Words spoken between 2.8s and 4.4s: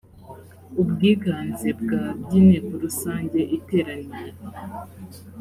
rusange iteraniye